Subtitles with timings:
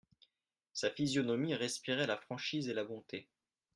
[0.73, 3.29] Sa physionomie respirait la franchise et la bonté.